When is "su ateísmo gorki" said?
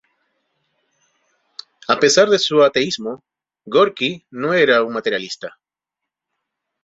2.39-4.25